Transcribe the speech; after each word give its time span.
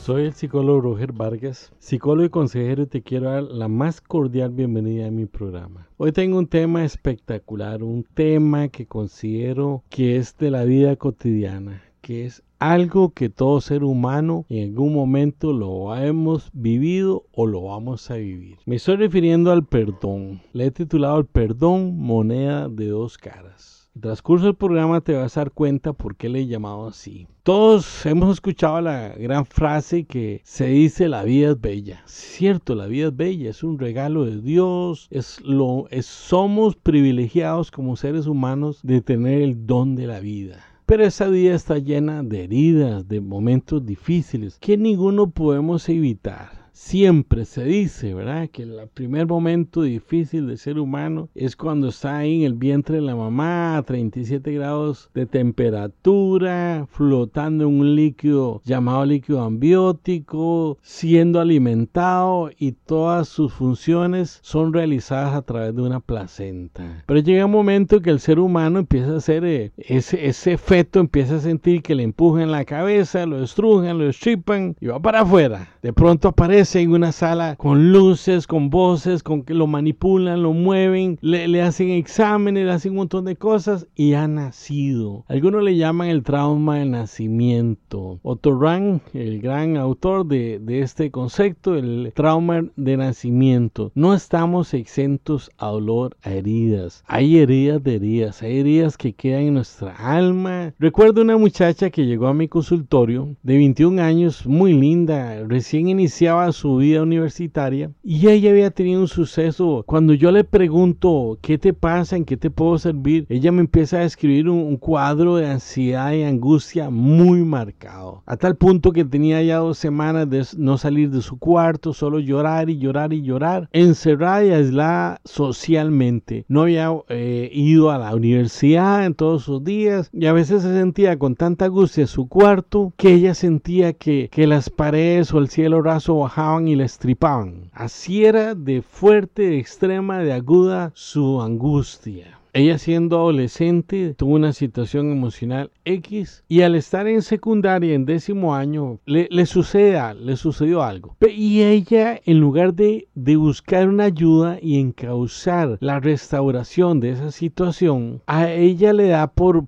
Soy 0.00 0.24
el 0.24 0.32
psicólogo 0.32 0.80
Roger 0.80 1.12
Vargas, 1.12 1.74
psicólogo 1.78 2.24
y 2.24 2.30
consejero 2.30 2.84
y 2.84 2.86
te 2.86 3.02
quiero 3.02 3.30
dar 3.30 3.42
la 3.42 3.68
más 3.68 4.00
cordial 4.00 4.50
bienvenida 4.50 5.06
a 5.06 5.10
mi 5.10 5.26
programa. 5.26 5.88
Hoy 5.98 6.10
tengo 6.10 6.38
un 6.38 6.46
tema 6.46 6.86
espectacular, 6.86 7.82
un 7.82 8.04
tema 8.14 8.68
que 8.68 8.86
considero 8.86 9.84
que 9.90 10.16
es 10.16 10.38
de 10.38 10.50
la 10.50 10.64
vida 10.64 10.96
cotidiana, 10.96 11.82
que 12.00 12.24
es 12.24 12.42
algo 12.58 13.10
que 13.10 13.28
todo 13.28 13.60
ser 13.60 13.84
humano 13.84 14.46
en 14.48 14.70
algún 14.70 14.94
momento 14.94 15.52
lo 15.52 15.94
hemos 15.94 16.48
vivido 16.54 17.26
o 17.32 17.46
lo 17.46 17.64
vamos 17.64 18.10
a 18.10 18.14
vivir. 18.14 18.56
Me 18.64 18.76
estoy 18.76 18.96
refiriendo 18.96 19.52
al 19.52 19.66
perdón. 19.66 20.40
Le 20.54 20.64
he 20.64 20.70
titulado 20.70 21.18
El 21.18 21.26
perdón, 21.26 21.98
moneda 21.98 22.70
de 22.70 22.86
dos 22.86 23.18
caras. 23.18 23.79
Transcurso 24.00 24.46
del 24.46 24.54
programa 24.54 25.02
te 25.02 25.14
vas 25.14 25.36
a 25.36 25.40
dar 25.40 25.50
cuenta 25.50 25.92
por 25.92 26.16
qué 26.16 26.28
le 26.28 26.40
he 26.40 26.46
llamado 26.46 26.88
así. 26.88 27.26
Todos 27.42 28.06
hemos 28.06 28.32
escuchado 28.34 28.80
la 28.80 29.10
gran 29.10 29.44
frase 29.44 30.04
que 30.04 30.40
se 30.44 30.66
dice 30.66 31.08
la 31.08 31.22
vida 31.22 31.50
es 31.50 31.60
bella. 31.60 32.02
Cierto, 32.06 32.74
la 32.74 32.86
vida 32.86 33.08
es 33.08 33.16
bella, 33.16 33.50
es 33.50 33.62
un 33.62 33.78
regalo 33.78 34.24
de 34.24 34.40
Dios, 34.40 35.06
es 35.10 35.40
lo 35.42 35.86
es, 35.90 36.06
somos 36.06 36.76
privilegiados 36.76 37.70
como 37.70 37.96
seres 37.96 38.26
humanos 38.26 38.80
de 38.82 39.02
tener 39.02 39.42
el 39.42 39.66
don 39.66 39.96
de 39.96 40.06
la 40.06 40.20
vida. 40.20 40.64
Pero 40.86 41.04
esa 41.04 41.28
vida 41.28 41.54
está 41.54 41.78
llena 41.78 42.22
de 42.22 42.44
heridas, 42.44 43.06
de 43.06 43.20
momentos 43.20 43.84
difíciles 43.84 44.58
que 44.58 44.76
ninguno 44.76 45.30
podemos 45.30 45.88
evitar 45.88 46.59
siempre 46.80 47.44
se 47.44 47.62
dice, 47.62 48.14
¿verdad? 48.14 48.48
Que 48.48 48.62
el 48.62 48.88
primer 48.92 49.26
momento 49.26 49.82
difícil 49.82 50.46
del 50.46 50.56
ser 50.56 50.78
humano 50.78 51.28
es 51.34 51.54
cuando 51.54 51.88
está 51.88 52.16
ahí 52.16 52.40
en 52.40 52.46
el 52.46 52.54
vientre 52.54 52.96
de 52.96 53.02
la 53.02 53.14
mamá 53.14 53.76
a 53.76 53.82
37 53.82 54.50
grados 54.54 55.10
de 55.14 55.26
temperatura, 55.26 56.86
flotando 56.90 57.64
en 57.64 57.80
un 57.80 57.94
líquido 57.94 58.62
llamado 58.64 59.04
líquido 59.04 59.42
ambiótico, 59.42 60.78
siendo 60.80 61.38
alimentado 61.38 62.50
y 62.58 62.72
todas 62.72 63.28
sus 63.28 63.52
funciones 63.52 64.40
son 64.42 64.72
realizadas 64.72 65.34
a 65.34 65.42
través 65.42 65.76
de 65.76 65.82
una 65.82 66.00
placenta. 66.00 67.04
Pero 67.06 67.20
llega 67.20 67.44
un 67.44 67.52
momento 67.52 68.00
que 68.00 68.10
el 68.10 68.20
ser 68.20 68.38
humano 68.38 68.78
empieza 68.78 69.12
a 69.12 69.18
hacer 69.18 69.44
eh, 69.44 69.70
ese, 69.76 70.26
ese 70.26 70.56
feto, 70.56 70.98
empieza 70.98 71.36
a 71.36 71.40
sentir 71.40 71.82
que 71.82 71.94
le 71.94 72.04
empujan 72.04 72.50
la 72.50 72.64
cabeza, 72.64 73.26
lo 73.26 73.44
estrujan, 73.44 73.98
lo 73.98 74.08
estripan 74.08 74.76
y 74.80 74.86
va 74.86 74.98
para 74.98 75.20
afuera. 75.20 75.68
De 75.82 75.92
pronto 75.92 76.28
aparece 76.28 76.69
en 76.78 76.92
una 76.92 77.12
sala 77.12 77.56
con 77.56 77.92
luces, 77.92 78.46
con 78.46 78.70
voces, 78.70 79.22
con 79.22 79.42
que 79.42 79.54
lo 79.54 79.66
manipulan, 79.66 80.42
lo 80.42 80.52
mueven, 80.52 81.18
le, 81.20 81.62
hacen 81.62 81.90
exámenes, 81.90 82.64
le 82.64 82.72
hacen 82.72 82.92
un 82.92 82.98
montón 82.98 83.24
de 83.24 83.36
cosas 83.36 83.86
y 83.96 84.14
ha 84.14 84.28
nacido. 84.28 85.24
Algunos 85.28 85.62
le 85.62 85.76
llaman 85.76 86.08
el 86.08 86.22
trauma 86.22 86.78
del 86.78 86.92
nacimiento. 86.92 88.20
Otto 88.22 88.58
Rank, 88.58 89.02
el 89.14 89.40
gran 89.40 89.76
autor 89.76 90.26
de, 90.26 90.58
de 90.60 90.80
este 90.80 91.10
concepto, 91.10 91.74
el 91.74 92.12
trauma 92.14 92.64
de 92.76 92.96
nacimiento. 92.96 93.90
No 93.94 94.14
estamos 94.14 94.72
exentos 94.74 95.50
a 95.58 95.68
dolor, 95.68 96.16
a 96.22 96.30
heridas. 96.30 97.02
Hay 97.06 97.38
heridas 97.38 97.82
de 97.82 97.96
heridas, 97.96 98.42
hay 98.42 98.58
heridas 98.60 98.96
que 98.96 99.12
quedan 99.12 99.42
en 99.42 99.54
nuestra 99.54 99.94
alma. 99.96 100.72
Recuerdo 100.78 101.22
una 101.22 101.36
muchacha 101.36 101.90
que 101.90 102.06
llegó 102.06 102.28
a 102.28 102.34
mi 102.34 102.48
consultorio 102.48 103.36
de 103.42 103.56
21 103.56 104.00
años, 104.00 104.46
muy 104.46 104.72
linda, 104.72 105.42
recién 105.46 105.88
iniciaba 105.88 106.52
su 106.52 106.59
vida 106.68 107.02
universitaria 107.02 107.90
y 108.02 108.28
ella 108.28 108.50
había 108.50 108.70
tenido 108.70 109.00
un 109.00 109.08
suceso. 109.08 109.84
Cuando 109.86 110.14
yo 110.14 110.30
le 110.30 110.44
pregunto 110.44 111.38
qué 111.40 111.58
te 111.58 111.72
pasa, 111.72 112.16
en 112.16 112.24
qué 112.24 112.36
te 112.36 112.50
puedo 112.50 112.78
servir, 112.78 113.26
ella 113.28 113.52
me 113.52 113.60
empieza 113.60 113.98
a 113.98 114.00
describir 114.00 114.48
un, 114.48 114.76
cuadro 114.76 115.36
de 115.36 115.46
ansiedad 115.46 116.12
y 116.12 116.22
angustia 116.22 116.90
muy 116.90 117.44
marcado. 117.44 118.22
A 118.26 118.36
tal 118.36 118.56
punto 118.56 118.92
que 118.92 119.04
tenía 119.04 119.42
ya 119.42 119.58
dos 119.58 119.78
semanas 119.78 120.28
de 120.30 120.46
no 120.56 120.78
salir 120.78 121.10
de 121.10 121.22
su 121.22 121.38
cuarto, 121.38 121.92
solo 121.92 122.18
llorar 122.18 122.70
y 122.70 122.78
llorar 122.78 123.12
y 123.12 123.22
llorar, 123.22 123.68
encerrada 123.72 124.44
y 124.44 124.50
aislada 124.50 125.20
socialmente. 125.24 126.44
No 126.48 126.62
había 126.62 126.90
eh, 127.08 127.50
ido 127.52 127.90
a 127.90 127.98
la 127.98 128.14
universidad 128.14 129.04
en 129.04 129.14
todos 129.14 129.44
sus 129.44 129.62
días 129.62 130.10
y 130.12 130.26
a 130.26 130.32
veces 130.32 130.62
se 130.62 130.72
sentía 130.72 131.18
con 131.18 131.34
tanta 131.34 131.66
angustia 131.66 132.02
en 132.02 132.08
su 132.08 132.28
cuarto 132.28 132.92
que 132.96 133.12
ella 133.12 133.34
sentía 133.34 133.92
que, 133.92 134.28
que 134.32 134.46
las 134.46 134.70
paredes 134.70 135.32
o 135.34 135.38
el 135.38 135.48
cielo 135.48 135.82
raso 135.82 136.18
bajaban 136.18 136.39
y 136.66 136.74
le 136.74 136.84
estripaban. 136.84 137.70
Así 137.72 138.24
era 138.24 138.54
de 138.54 138.80
fuerte, 138.80 139.42
de 139.42 139.58
extrema, 139.58 140.20
de 140.20 140.32
aguda 140.32 140.90
su 140.94 141.42
angustia. 141.42 142.38
Ella 142.54 142.78
siendo 142.78 143.18
adolescente 143.18 144.14
tuvo 144.14 144.34
una 144.34 144.52
situación 144.54 145.12
emocional 145.12 145.70
X 145.84 146.42
y 146.48 146.62
al 146.62 146.74
estar 146.74 147.06
en 147.06 147.22
secundaria 147.22 147.94
en 147.94 148.06
décimo 148.06 148.54
año 148.54 148.98
le, 149.04 149.28
sucede, 149.46 150.14
le 150.14 150.36
sucedió 150.36 150.82
algo. 150.82 151.14
Y 151.20 151.60
ella 151.60 152.18
en 152.24 152.40
lugar 152.40 152.72
de, 152.74 153.06
buscar 153.14 153.88
una 153.88 154.04
ayuda 154.04 154.58
y 154.60 154.80
encauzar 154.80 155.76
la 155.80 156.00
restauración 156.00 157.00
de 157.00 157.10
esa 157.10 157.30
situación, 157.30 158.22
a 158.26 158.50
ella 158.50 158.94
le 158.94 159.08
da 159.08 159.28
por 159.28 159.66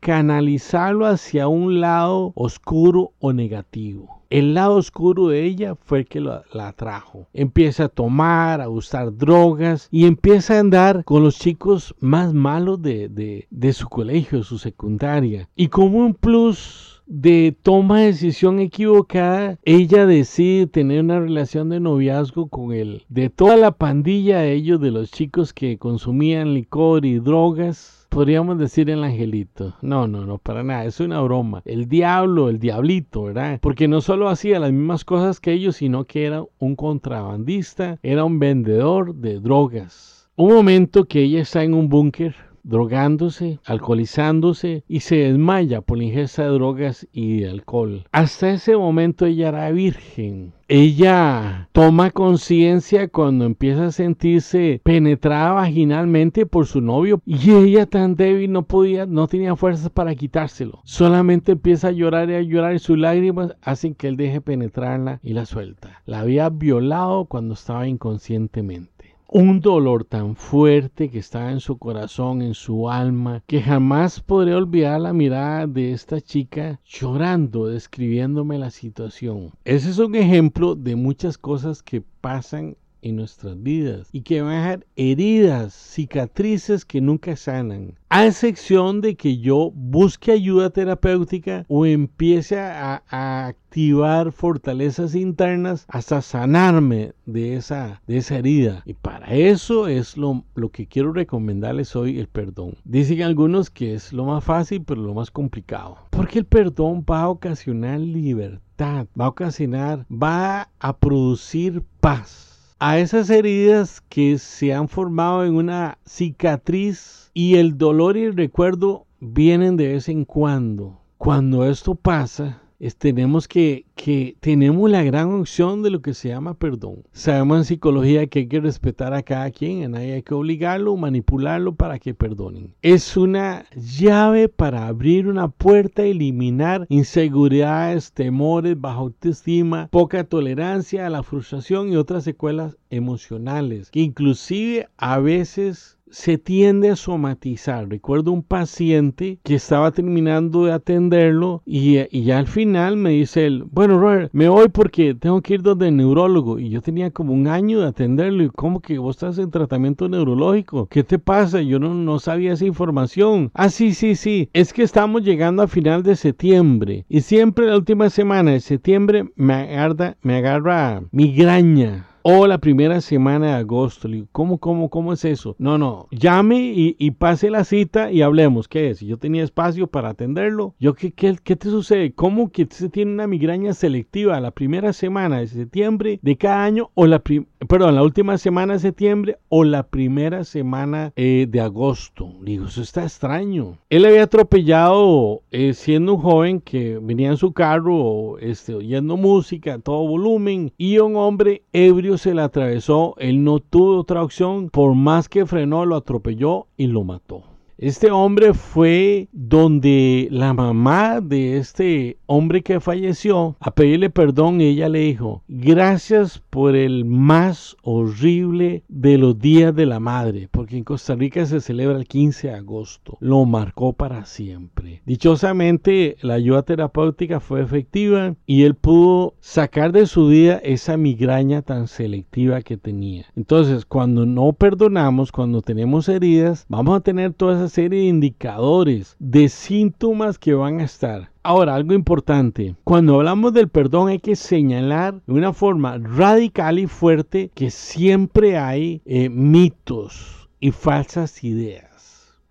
canalizarlo 0.00 1.06
hacia 1.06 1.46
un 1.46 1.80
lado 1.80 2.32
oscuro 2.34 3.12
o 3.20 3.32
negativo. 3.32 4.21
El 4.32 4.54
lado 4.54 4.76
oscuro 4.76 5.28
de 5.28 5.44
ella 5.44 5.74
fue 5.74 5.98
el 5.98 6.06
que 6.06 6.18
la, 6.18 6.42
atrajo. 6.54 7.28
Empieza 7.34 7.84
a 7.84 7.88
tomar, 7.90 8.62
a 8.62 8.70
usar 8.70 9.14
drogas 9.14 9.88
y 9.90 10.06
empieza 10.06 10.56
a 10.56 10.60
andar 10.60 11.04
con 11.04 11.22
los 11.22 11.38
chicos 11.38 11.94
más 12.00 12.32
malos 12.32 12.80
de, 12.80 13.46
de 13.50 13.72
su 13.74 13.90
colegio, 13.90 14.42
su 14.42 14.56
secundaria. 14.56 15.50
Y 15.54 15.68
como 15.68 15.98
un 15.98 16.14
plus 16.14 17.02
de 17.04 17.54
toma 17.62 18.00
de 18.00 18.06
decisión 18.06 18.58
equivocada, 18.58 19.58
ella 19.64 20.06
decide 20.06 20.66
tener 20.66 21.02
una 21.02 21.20
relación 21.20 21.68
de 21.68 21.80
noviazgo 21.80 22.46
con 22.46 22.72
él. 22.72 23.04
De 23.10 23.28
toda 23.28 23.58
la 23.58 23.72
pandilla 23.72 24.38
de 24.38 24.54
ellos, 24.54 24.80
de 24.80 24.92
los 24.92 25.10
chicos 25.10 25.52
que 25.52 25.76
consumían 25.76 26.54
licor 26.54 27.04
y 27.04 27.18
drogas, 27.18 28.01
podríamos 28.12 28.58
decir 28.58 28.90
el 28.90 29.02
angelito. 29.02 29.74
No, 29.80 30.06
no, 30.06 30.26
no, 30.26 30.38
para 30.38 30.62
nada, 30.62 30.84
es 30.84 31.00
una 31.00 31.20
broma. 31.22 31.62
El 31.64 31.88
diablo, 31.88 32.50
el 32.50 32.58
diablito, 32.58 33.24
¿verdad? 33.24 33.58
Porque 33.62 33.88
no 33.88 34.02
solo 34.02 34.28
hacía 34.28 34.60
las 34.60 34.70
mismas 34.70 35.04
cosas 35.04 35.40
que 35.40 35.52
ellos, 35.52 35.76
sino 35.76 36.04
que 36.04 36.26
era 36.26 36.44
un 36.58 36.76
contrabandista, 36.76 37.98
era 38.02 38.24
un 38.24 38.38
vendedor 38.38 39.14
de 39.14 39.40
drogas. 39.40 40.28
Un 40.36 40.52
momento 40.52 41.06
que 41.06 41.22
ella 41.22 41.40
está 41.40 41.64
en 41.64 41.74
un 41.74 41.88
búnker 41.88 42.34
drogándose, 42.62 43.58
alcoholizándose 43.64 44.84
y 44.88 45.00
se 45.00 45.16
desmaya 45.16 45.80
por 45.80 45.98
la 45.98 46.04
ingesta 46.04 46.44
de 46.44 46.50
drogas 46.50 47.06
y 47.12 47.40
de 47.40 47.50
alcohol. 47.50 48.04
Hasta 48.12 48.50
ese 48.50 48.76
momento 48.76 49.26
ella 49.26 49.48
era 49.48 49.70
virgen. 49.70 50.52
Ella 50.68 51.68
toma 51.72 52.10
conciencia 52.12 53.08
cuando 53.08 53.44
empieza 53.44 53.86
a 53.86 53.92
sentirse 53.92 54.80
penetrada 54.82 55.52
vaginalmente 55.52 56.46
por 56.46 56.66
su 56.66 56.80
novio 56.80 57.20
y 57.26 57.50
ella 57.50 57.84
tan 57.84 58.14
débil 58.14 58.52
no 58.52 58.62
podía, 58.62 59.04
no 59.04 59.28
tenía 59.28 59.54
fuerzas 59.54 59.90
para 59.90 60.14
quitárselo. 60.14 60.80
Solamente 60.84 61.52
empieza 61.52 61.88
a 61.88 61.92
llorar 61.92 62.30
y 62.30 62.34
a 62.34 62.40
llorar 62.40 62.74
y 62.74 62.78
sus 62.78 62.96
lágrimas 62.96 63.54
hacen 63.60 63.94
que 63.94 64.08
él 64.08 64.16
deje 64.16 64.40
penetrarla 64.40 65.20
y 65.22 65.34
la 65.34 65.44
suelta. 65.44 66.00
La 66.06 66.20
había 66.20 66.48
violado 66.48 67.26
cuando 67.26 67.52
estaba 67.52 67.86
inconscientemente 67.86 69.01
un 69.34 69.60
dolor 69.60 70.04
tan 70.04 70.36
fuerte 70.36 71.08
que 71.08 71.18
estaba 71.18 71.52
en 71.52 71.60
su 71.60 71.78
corazón, 71.78 72.42
en 72.42 72.52
su 72.52 72.90
alma, 72.90 73.42
que 73.46 73.62
jamás 73.62 74.20
podré 74.20 74.54
olvidar 74.54 75.00
la 75.00 75.14
mirada 75.14 75.66
de 75.66 75.92
esta 75.92 76.20
chica 76.20 76.78
llorando, 76.84 77.66
describiéndome 77.66 78.58
la 78.58 78.70
situación. 78.70 79.52
Ese 79.64 79.88
es 79.88 79.98
un 79.98 80.16
ejemplo 80.16 80.74
de 80.74 80.96
muchas 80.96 81.38
cosas 81.38 81.82
que 81.82 82.02
pasan 82.20 82.76
en 83.02 83.16
nuestras 83.16 83.60
vidas 83.62 84.08
y 84.12 84.22
que 84.22 84.40
van 84.40 84.52
a 84.52 84.60
dejar 84.60 84.86
heridas, 84.96 85.74
cicatrices 85.74 86.84
que 86.84 87.00
nunca 87.00 87.36
sanan. 87.36 87.94
A 88.08 88.26
excepción 88.26 89.00
de 89.00 89.16
que 89.16 89.38
yo 89.38 89.72
busque 89.74 90.32
ayuda 90.32 90.70
terapéutica 90.70 91.64
o 91.68 91.84
empiece 91.86 92.58
a, 92.58 93.02
activar 93.10 94.32
fortalezas 94.32 95.14
internas 95.14 95.86
hasta 95.88 96.20
sanarme 96.20 97.12
de 97.24 97.56
esa, 97.56 98.02
de 98.06 98.18
esa 98.18 98.36
herida. 98.36 98.82
Y 98.84 98.92
para 98.92 99.34
eso 99.34 99.88
es 99.88 100.18
lo, 100.18 100.44
lo 100.54 100.68
que 100.68 100.86
quiero 100.86 101.12
recomendarles 101.12 101.96
hoy, 101.96 102.18
el 102.18 102.28
perdón. 102.28 102.76
Dicen 102.84 103.22
algunos 103.22 103.70
que 103.70 103.94
es 103.94 104.12
lo 104.12 104.26
más 104.26 104.44
fácil, 104.44 104.84
pero 104.84 105.00
lo 105.00 105.14
más 105.14 105.30
complicado. 105.30 105.96
Porque 106.10 106.40
el 106.40 106.44
perdón 106.44 107.04
va 107.10 107.22
a 107.22 107.28
ocasionar 107.28 107.98
libertad, 108.00 109.06
va 109.18 109.24
a 109.24 109.28
ocasionar, 109.28 110.06
va 110.10 110.68
a 110.78 110.96
producir 110.98 111.82
paz 112.00 112.51
a 112.84 112.98
esas 112.98 113.30
heridas 113.30 114.00
que 114.08 114.38
se 114.38 114.74
han 114.74 114.88
formado 114.88 115.44
en 115.44 115.54
una 115.54 115.98
cicatriz 116.04 117.30
y 117.32 117.54
el 117.54 117.78
dolor 117.78 118.16
y 118.16 118.24
el 118.24 118.36
recuerdo 118.36 119.06
vienen 119.20 119.76
de 119.76 119.86
vez 119.86 120.08
en 120.08 120.24
cuando. 120.24 120.98
Cuando 121.16 121.64
esto 121.64 121.94
pasa, 121.94 122.61
tenemos 122.90 123.46
que, 123.46 123.86
que 123.94 124.36
tenemos 124.40 124.90
la 124.90 125.02
gran 125.02 125.32
opción 125.32 125.82
de 125.82 125.90
lo 125.90 126.02
que 126.02 126.14
se 126.14 126.28
llama 126.28 126.54
perdón. 126.54 127.04
Sabemos 127.12 127.58
en 127.58 127.64
psicología 127.64 128.26
que 128.26 128.40
hay 128.40 128.48
que 128.48 128.60
respetar 128.60 129.14
a 129.14 129.22
cada 129.22 129.50
quien, 129.50 129.84
a 129.84 129.88
nadie 129.88 130.14
hay 130.14 130.22
que 130.22 130.34
obligarlo, 130.34 130.96
manipularlo 130.96 131.74
para 131.74 131.98
que 131.98 132.14
perdonen. 132.14 132.74
Es 132.82 133.16
una 133.16 133.64
llave 133.76 134.48
para 134.48 134.88
abrir 134.88 135.28
una 135.28 135.48
puerta, 135.48 136.02
eliminar 136.02 136.86
inseguridades, 136.88 138.12
temores, 138.12 138.80
baja 138.80 138.98
autoestima, 138.98 139.88
poca 139.88 140.24
tolerancia 140.24 141.06
a 141.06 141.10
la 141.10 141.22
frustración 141.22 141.92
y 141.92 141.96
otras 141.96 142.24
secuelas 142.24 142.76
emocionales 142.90 143.90
que 143.90 144.00
inclusive 144.00 144.88
a 144.96 145.18
veces 145.18 145.98
se 146.12 146.38
tiende 146.38 146.90
a 146.90 146.96
somatizar. 146.96 147.88
Recuerdo 147.88 148.30
un 148.30 148.42
paciente 148.42 149.38
que 149.42 149.54
estaba 149.54 149.90
terminando 149.90 150.66
de 150.66 150.72
atenderlo 150.72 151.62
y, 151.64 151.98
ya 152.24 152.38
al 152.38 152.46
final 152.46 152.96
me 152.96 153.10
dice 153.10 153.46
él, 153.46 153.64
bueno 153.70 153.98
Robert, 153.98 154.30
me 154.32 154.48
voy 154.48 154.68
porque 154.68 155.14
tengo 155.14 155.40
que 155.40 155.54
ir 155.54 155.62
donde 155.62 155.88
el 155.88 155.96
neurólogo. 155.96 156.58
Y 156.58 156.68
yo 156.68 156.82
tenía 156.82 157.10
como 157.10 157.32
un 157.32 157.48
año 157.48 157.80
de 157.80 157.88
atenderlo 157.88 158.44
y 158.44 158.50
como 158.50 158.80
que 158.80 158.98
vos 158.98 159.16
estás 159.16 159.38
en 159.38 159.50
tratamiento 159.50 160.08
neurológico. 160.08 160.86
¿Qué 160.86 161.02
te 161.02 161.18
pasa? 161.18 161.62
Yo 161.62 161.78
no, 161.78 161.94
no 161.94 162.18
sabía 162.18 162.52
esa 162.52 162.66
información. 162.66 163.50
Ah, 163.54 163.70
sí, 163.70 163.94
sí, 163.94 164.14
sí. 164.14 164.50
Es 164.52 164.72
que 164.72 164.82
estamos 164.82 165.22
llegando 165.22 165.62
a 165.62 165.68
final 165.68 166.02
de 166.02 166.16
septiembre 166.16 167.06
y 167.08 167.22
siempre 167.22 167.66
la 167.66 167.76
última 167.76 168.10
semana 168.10 168.52
de 168.52 168.60
septiembre 168.60 169.24
me 169.34 169.54
agarra, 169.54 170.16
me 170.22 170.36
agarra 170.36 171.02
migraña 171.10 172.06
o 172.22 172.46
la 172.46 172.58
primera 172.58 173.00
semana 173.00 173.48
de 173.48 173.52
agosto. 173.54 174.08
Le 174.08 174.16
digo, 174.16 174.28
¿cómo, 174.32 174.58
cómo, 174.58 174.90
cómo 174.90 175.12
es 175.12 175.24
eso? 175.24 175.56
No, 175.58 175.78
no, 175.78 176.08
llame 176.10 176.72
y, 176.74 177.10
pase 177.12 177.50
la 177.50 177.64
cita 177.64 178.10
y 178.10 178.22
hablemos. 178.22 178.68
¿Qué 178.68 178.90
es? 178.90 179.00
Yo 179.00 179.16
tenía 179.18 179.44
espacio 179.44 179.86
para 179.86 180.10
atenderlo, 180.10 180.74
yo, 180.78 180.94
¿qué, 180.94 181.12
qué, 181.12 181.36
qué 181.42 181.56
te 181.56 181.68
sucede? 181.68 182.12
¿Cómo 182.12 182.50
que 182.50 182.66
se 182.70 182.88
tiene 182.88 183.12
una 183.12 183.26
migraña 183.26 183.74
selectiva 183.74 184.40
la 184.40 184.50
primera 184.50 184.92
semana 184.92 185.38
de 185.38 185.46
septiembre 185.46 186.18
de 186.22 186.36
cada 186.36 186.64
año 186.64 186.90
o 186.94 187.06
la, 187.06 187.20
perdón, 187.20 187.94
la 187.94 188.02
última 188.02 188.38
semana 188.38 188.74
de 188.74 188.78
septiembre 188.80 189.38
o 189.48 189.64
la 189.64 189.84
primera 189.84 190.44
semana 190.44 191.12
eh, 191.16 191.46
de 191.48 191.60
agosto? 191.60 192.32
Digo, 192.42 192.66
eso 192.66 192.82
está 192.82 193.02
extraño. 193.02 193.78
Él 193.90 194.04
había 194.04 194.24
atropellado 194.24 195.42
eh, 195.50 195.74
siendo 195.74 196.14
un 196.14 196.20
joven 196.22 196.60
que 196.60 196.98
venía 197.00 197.28
en 197.28 197.36
su 197.36 197.52
carro 197.52 198.38
este, 198.38 198.74
oyendo 198.74 199.16
música 199.16 199.74
a 199.74 199.78
todo 199.78 200.06
volumen 200.06 200.72
y 200.76 200.98
un 200.98 201.16
hombre 201.16 201.62
ebrio 201.72 202.11
se 202.18 202.34
le 202.34 202.42
atravesó, 202.42 203.14
él 203.18 203.44
no 203.44 203.60
tuvo 203.60 203.98
otra 203.98 204.22
opción, 204.22 204.70
por 204.70 204.94
más 204.94 205.28
que 205.28 205.46
frenó, 205.46 205.84
lo 205.86 205.96
atropelló 205.96 206.66
y 206.76 206.86
lo 206.86 207.04
mató. 207.04 207.51
Este 207.82 208.12
hombre 208.12 208.54
fue 208.54 209.28
donde 209.32 210.28
la 210.30 210.54
mamá 210.54 211.20
de 211.20 211.56
este 211.56 212.16
hombre 212.26 212.62
que 212.62 212.78
falleció 212.78 213.56
a 213.58 213.72
pedirle 213.72 214.08
perdón. 214.08 214.60
Ella 214.60 214.88
le 214.88 215.00
dijo, 215.00 215.42
gracias 215.48 216.40
por 216.48 216.76
el 216.76 217.04
más 217.04 217.76
horrible 217.82 218.84
de 218.86 219.18
los 219.18 219.36
días 219.36 219.74
de 219.74 219.86
la 219.86 219.98
madre, 219.98 220.48
porque 220.52 220.76
en 220.76 220.84
Costa 220.84 221.16
Rica 221.16 221.44
se 221.44 221.60
celebra 221.60 221.98
el 221.98 222.06
15 222.06 222.50
de 222.50 222.54
agosto. 222.54 223.16
Lo 223.18 223.44
marcó 223.46 223.94
para 223.94 224.26
siempre. 224.26 225.02
Dichosamente, 225.04 226.18
la 226.20 226.34
ayuda 226.34 226.62
terapéutica 226.62 227.40
fue 227.40 227.62
efectiva 227.62 228.36
y 228.46 228.62
él 228.62 228.76
pudo 228.76 229.34
sacar 229.40 229.90
de 229.90 230.06
su 230.06 230.28
vida 230.28 230.60
esa 230.62 230.96
migraña 230.96 231.62
tan 231.62 231.88
selectiva 231.88 232.62
que 232.62 232.76
tenía. 232.76 233.26
Entonces, 233.34 233.84
cuando 233.84 234.24
no 234.24 234.52
perdonamos, 234.52 235.32
cuando 235.32 235.62
tenemos 235.62 236.08
heridas, 236.08 236.64
vamos 236.68 236.96
a 236.96 237.00
tener 237.00 237.32
todas 237.32 237.58
esas 237.58 237.71
de 237.74 238.04
indicadores, 238.04 239.16
de 239.18 239.48
síntomas 239.48 240.38
que 240.38 240.52
van 240.54 240.80
a 240.80 240.84
estar. 240.84 241.30
Ahora, 241.42 241.74
algo 241.74 241.94
importante, 241.94 242.76
cuando 242.84 243.16
hablamos 243.16 243.54
del 243.54 243.68
perdón 243.68 244.08
hay 244.08 244.18
que 244.18 244.36
señalar 244.36 245.20
de 245.26 245.32
una 245.32 245.52
forma 245.52 245.98
radical 245.98 246.78
y 246.78 246.86
fuerte 246.86 247.50
que 247.54 247.70
siempre 247.70 248.58
hay 248.58 249.00
eh, 249.06 249.28
mitos 249.28 250.48
y 250.60 250.70
falsas 250.70 251.42
ideas. 251.42 251.92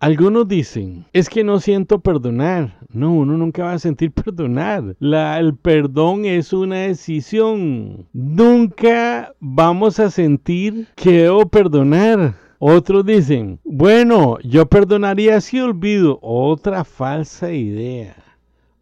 Algunos 0.02 0.48
dicen, 0.48 1.04
es 1.12 1.30
que 1.30 1.44
no 1.44 1.60
siento 1.60 2.00
perdonar. 2.00 2.76
No, 2.92 3.14
uno 3.14 3.38
nunca 3.38 3.66
va 3.66 3.74
a 3.74 3.78
sentir 3.78 4.10
perdonar. 4.24 4.96
La, 4.98 5.38
el 5.38 5.54
perdón 5.54 6.24
es 6.24 6.52
una 6.52 6.78
decisión. 6.78 8.08
Nunca 8.12 9.32
vamos 9.38 10.00
a 10.00 10.10
sentir 10.10 10.88
que 10.96 11.22
debo 11.22 11.48
perdonar. 11.48 12.34
Otros 12.64 13.04
dicen, 13.04 13.58
bueno, 13.64 14.38
yo 14.44 14.66
perdonaría 14.66 15.40
si 15.40 15.58
olvido. 15.58 16.20
Otra 16.22 16.84
falsa 16.84 17.50
idea. 17.50 18.14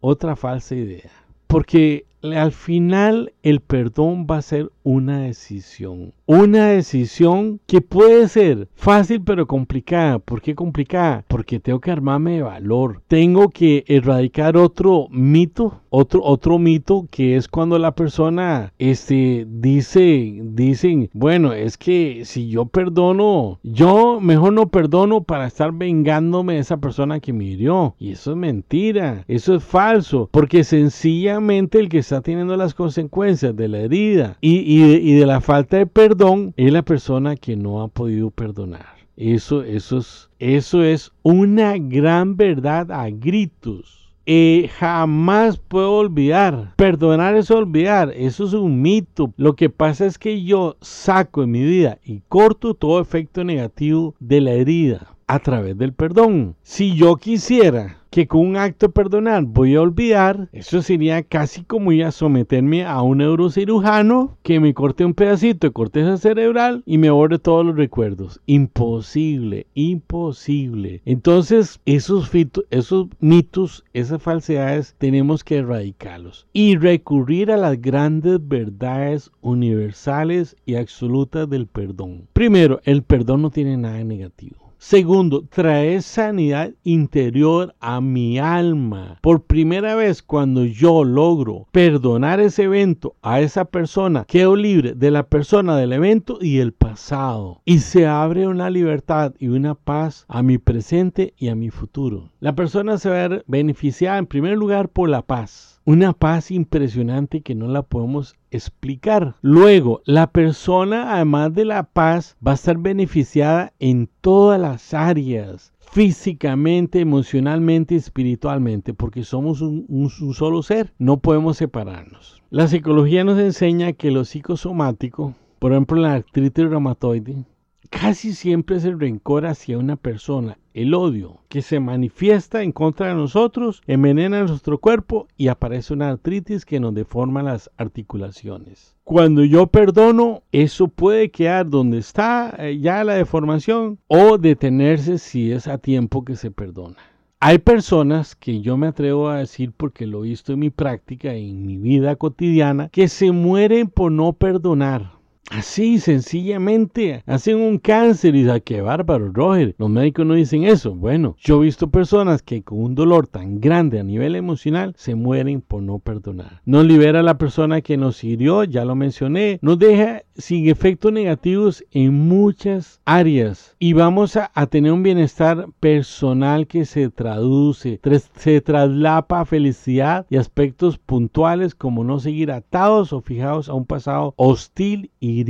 Otra 0.01 0.35
falsa 0.35 0.75
idea. 0.75 1.09
Porque 1.47 2.05
al 2.21 2.51
final 2.51 3.33
el 3.41 3.59
perdón 3.59 4.27
va 4.29 4.37
a 4.37 4.43
ser 4.43 4.71
una 4.83 5.21
decisión. 5.21 6.13
Una 6.33 6.67
decisión 6.67 7.59
que 7.67 7.81
puede 7.81 8.29
ser 8.29 8.69
fácil 8.73 9.21
pero 9.21 9.47
complicada. 9.47 10.19
¿Por 10.19 10.41
qué 10.41 10.55
complicada? 10.55 11.25
Porque 11.27 11.59
tengo 11.59 11.81
que 11.81 11.91
armarme 11.91 12.35
de 12.35 12.41
valor. 12.41 13.01
Tengo 13.09 13.49
que 13.49 13.83
erradicar 13.85 14.55
otro 14.55 15.07
mito, 15.11 15.81
otro, 15.89 16.23
otro 16.23 16.57
mito 16.57 17.05
que 17.11 17.35
es 17.35 17.49
cuando 17.49 17.77
la 17.77 17.95
persona 17.95 18.71
este, 18.79 19.45
dice, 19.45 20.39
dicen, 20.41 21.09
bueno, 21.11 21.51
es 21.51 21.77
que 21.77 22.21
si 22.23 22.47
yo 22.47 22.65
perdono, 22.65 23.59
yo 23.61 24.21
mejor 24.21 24.53
no 24.53 24.69
perdono 24.69 25.23
para 25.23 25.47
estar 25.47 25.73
vengándome 25.73 26.53
de 26.53 26.59
esa 26.59 26.77
persona 26.77 27.19
que 27.19 27.33
me 27.33 27.43
hirió. 27.43 27.95
Y 27.99 28.11
eso 28.11 28.31
es 28.31 28.37
mentira, 28.37 29.25
eso 29.27 29.55
es 29.55 29.65
falso, 29.65 30.29
porque 30.31 30.63
sencillamente 30.63 31.77
el 31.77 31.89
que 31.89 31.97
está 31.97 32.21
teniendo 32.21 32.55
las 32.55 32.73
consecuencias 32.73 33.53
de 33.53 33.67
la 33.67 33.79
herida 33.79 34.37
y 34.39 34.61
y 34.61 35.15
de, 35.15 35.25
la 35.25 35.41
falta 35.41 35.75
de 35.75 35.87
perdón 35.87 36.20
es 36.57 36.71
la 36.71 36.81
persona 36.83 37.35
que 37.35 37.55
no 37.55 37.81
ha 37.81 37.87
podido 37.87 38.29
perdonar. 38.29 38.95
Eso, 39.17 39.63
eso, 39.63 39.97
es, 39.97 40.29
eso 40.39 40.83
es 40.83 41.11
una 41.23 41.77
gran 41.77 42.35
verdad 42.37 42.91
a 42.91 43.09
gritos. 43.09 44.09
Eh, 44.25 44.69
jamás 44.77 45.57
puedo 45.57 45.93
olvidar. 45.93 46.73
Perdonar 46.75 47.35
es 47.35 47.49
olvidar. 47.51 48.13
Eso 48.15 48.45
es 48.45 48.53
un 48.53 48.81
mito. 48.81 49.33
Lo 49.37 49.55
que 49.55 49.69
pasa 49.69 50.05
es 50.05 50.17
que 50.17 50.43
yo 50.43 50.77
saco 50.81 51.43
en 51.43 51.51
mi 51.51 51.63
vida 51.63 51.97
y 52.05 52.21
corto 52.27 52.73
todo 52.73 53.01
efecto 53.01 53.43
negativo 53.43 54.15
de 54.19 54.41
la 54.41 54.51
herida 54.51 55.15
a 55.27 55.39
través 55.39 55.77
del 55.77 55.93
perdón. 55.93 56.55
Si 56.61 56.95
yo 56.95 57.15
quisiera 57.15 58.00
que 58.11 58.27
con 58.27 58.41
un 58.41 58.57
acto 58.57 58.87
de 58.87 58.93
perdonar 58.93 59.45
voy 59.45 59.75
a 59.75 59.81
olvidar, 59.81 60.49
eso 60.51 60.81
sería 60.81 61.23
casi 61.23 61.63
como 61.63 61.93
ir 61.93 62.03
a 62.03 62.11
someterme 62.11 62.83
a 62.83 63.01
un 63.01 63.19
neurocirujano 63.19 64.37
que 64.43 64.59
me 64.59 64.73
corte 64.73 65.05
un 65.05 65.13
pedacito 65.13 65.65
de 65.67 65.73
corteza 65.73 66.17
cerebral 66.17 66.83
y 66.85 66.97
me 66.97 67.09
borre 67.09 67.39
todos 67.39 67.65
los 67.65 67.75
recuerdos. 67.75 68.41
Imposible, 68.45 69.65
imposible. 69.75 71.01
Entonces, 71.05 71.79
esos, 71.85 72.29
esos 72.69 73.07
mitos, 73.21 73.85
esas 73.93 74.21
falsedades, 74.21 74.93
tenemos 74.97 75.45
que 75.45 75.57
erradicarlos 75.59 76.47
y 76.51 76.75
recurrir 76.75 77.49
a 77.49 77.57
las 77.57 77.81
grandes 77.81 78.45
verdades 78.45 79.31
universales 79.39 80.57
y 80.65 80.75
absolutas 80.75 81.49
del 81.49 81.65
perdón. 81.65 82.27
Primero, 82.33 82.81
el 82.83 83.03
perdón 83.03 83.43
no 83.43 83.51
tiene 83.51 83.77
nada 83.77 84.03
negativo. 84.03 84.70
Segundo, 84.83 85.45
trae 85.47 86.01
sanidad 86.01 86.71
interior 86.83 87.75
a 87.79 88.01
mi 88.01 88.39
alma. 88.39 89.19
Por 89.21 89.43
primera 89.43 89.93
vez 89.93 90.23
cuando 90.23 90.65
yo 90.65 91.03
logro 91.03 91.67
perdonar 91.71 92.39
ese 92.39 92.63
evento 92.63 93.15
a 93.21 93.41
esa 93.41 93.65
persona, 93.65 94.25
quedo 94.25 94.55
libre 94.55 94.95
de 94.95 95.11
la 95.11 95.27
persona, 95.27 95.77
del 95.77 95.93
evento 95.93 96.39
y 96.41 96.57
el 96.57 96.73
pasado. 96.73 97.61
Y 97.63 97.77
se 97.77 98.07
abre 98.07 98.47
una 98.47 98.71
libertad 98.71 99.35
y 99.37 99.49
una 99.49 99.75
paz 99.75 100.25
a 100.27 100.41
mi 100.41 100.57
presente 100.57 101.35
y 101.37 101.49
a 101.49 101.55
mi 101.55 101.69
futuro. 101.69 102.31
La 102.39 102.55
persona 102.55 102.97
se 102.97 103.11
va 103.11 103.23
a 103.23 103.27
ver 103.27 103.43
beneficiada 103.47 104.17
en 104.17 104.25
primer 104.25 104.57
lugar 104.57 104.89
por 104.89 105.09
la 105.09 105.21
paz 105.21 105.71
una 105.85 106.13
paz 106.13 106.51
impresionante 106.51 107.41
que 107.41 107.55
no 107.55 107.67
la 107.67 107.81
podemos 107.81 108.35
explicar. 108.51 109.35
Luego, 109.41 110.01
la 110.05 110.31
persona, 110.31 111.15
además 111.15 111.53
de 111.53 111.65
la 111.65 111.83
paz, 111.83 112.37
va 112.45 112.51
a 112.51 112.55
estar 112.55 112.77
beneficiada 112.77 113.73
en 113.79 114.09
todas 114.21 114.59
las 114.59 114.93
áreas 114.93 115.73
físicamente, 115.91 117.01
emocionalmente, 117.01 117.95
espiritualmente, 117.95 118.93
porque 118.93 119.23
somos 119.23 119.61
un, 119.61 120.09
solo 120.33 120.63
ser, 120.63 120.93
no 120.97 121.17
podemos 121.17 121.57
separarnos. 121.57 122.41
La 122.49 122.67
psicología 122.67 123.23
nos 123.25 123.39
enseña 123.39 123.91
que 123.93 124.11
lo 124.11 124.23
psicosomático, 124.23 125.35
por 125.59 125.73
ejemplo 125.73 125.97
la 125.97 126.13
artritis 126.13 126.69
reumatoide, 126.69 127.45
casi 127.91 128.33
siempre 128.33 128.77
es 128.77 128.85
el 128.85 128.99
rencor 128.99 129.45
hacia 129.45 129.77
una 129.77 129.97
persona, 129.97 130.57
el 130.73 130.95
odio 130.95 131.37
que 131.49 131.61
se 131.61 131.79
manifiesta 131.79 132.63
en 132.63 132.71
contra 132.71 133.09
de 133.09 133.15
nosotros, 133.15 133.83
envenena 133.85 134.43
nuestro 134.43 134.79
cuerpo 134.79 135.27
y 135.37 135.49
aparece 135.49 135.93
una 135.93 136.09
artritis 136.09 136.65
que 136.65 136.79
nos 136.79 136.95
deforma 136.95 137.43
las 137.43 137.69
articulaciones. 137.77 138.95
Cuando 139.03 139.43
yo 139.43 139.67
perdono, 139.67 140.41
eso 140.53 140.87
puede 140.87 141.29
quedar 141.29 141.69
donde 141.69 141.97
está 141.97 142.55
eh, 142.57 142.79
ya 142.79 143.03
la 143.03 143.15
deformación 143.15 143.99
o 144.07 144.37
detenerse 144.37 145.17
si 145.17 145.51
es 145.51 145.67
a 145.67 145.77
tiempo 145.77 146.23
que 146.23 146.37
se 146.37 146.49
perdona. 146.49 146.97
Hay 147.41 147.57
personas 147.57 148.35
que 148.35 148.61
yo 148.61 148.77
me 148.77 148.87
atrevo 148.87 149.27
a 149.27 149.39
decir 149.39 149.73
porque 149.75 150.07
lo 150.07 150.23
he 150.23 150.29
visto 150.29 150.53
en 150.53 150.59
mi 150.59 150.69
práctica, 150.69 151.33
en 151.33 151.65
mi 151.65 151.77
vida 151.77 152.15
cotidiana, 152.15 152.87
que 152.89 153.07
se 153.09 153.31
mueren 153.31 153.89
por 153.89 154.11
no 154.11 154.33
perdonar. 154.33 155.20
Así, 155.49 155.99
sencillamente, 155.99 157.23
hacen 157.25 157.57
un 157.57 157.77
cáncer 157.77 158.35
y 158.35 158.43
dice, 158.43 158.61
qué 158.61 158.81
bárbaro, 158.81 159.31
Roger. 159.33 159.75
Los 159.77 159.89
médicos 159.89 160.25
no 160.25 160.35
dicen 160.35 160.63
eso. 160.63 160.95
Bueno, 160.95 161.35
yo 161.39 161.61
he 161.61 161.65
visto 161.65 161.89
personas 161.89 162.41
que 162.41 162.63
con 162.63 162.81
un 162.81 162.95
dolor 162.95 163.27
tan 163.27 163.59
grande 163.59 163.99
a 163.99 164.03
nivel 164.03 164.37
emocional 164.37 164.93
se 164.97 165.13
mueren 165.15 165.59
por 165.59 165.83
no 165.83 165.99
perdonar. 165.99 166.61
Nos 166.65 166.85
libera 166.85 167.21
la 167.21 167.37
persona 167.37 167.81
que 167.81 167.97
nos 167.97 168.23
hirió, 168.23 168.63
ya 168.63 168.85
lo 168.85 168.95
mencioné. 168.95 169.59
Nos 169.61 169.77
deja 169.77 170.23
sin 170.35 170.69
efectos 170.69 171.11
negativos 171.11 171.83
en 171.91 172.13
muchas 172.13 173.01
áreas 173.05 173.75
y 173.79 173.93
vamos 173.93 174.37
a, 174.37 174.49
tener 174.67 174.91
un 174.91 175.03
bienestar 175.03 175.67
personal 175.79 176.67
que 176.67 176.85
se 176.85 177.09
traduce, 177.09 177.99
se 178.35 178.61
traslapa 178.61 179.41
a 179.41 179.45
felicidad 179.45 180.25
y 180.29 180.37
aspectos 180.37 180.97
puntuales 180.97 181.75
como 181.75 182.03
no 182.03 182.19
seguir 182.19 182.51
atados 182.51 183.11
o 183.11 183.21
fijados 183.21 183.69
a 183.69 183.73
un 183.73 183.85
pasado 183.85 184.33
hostil 184.37 185.11
y 185.19 185.40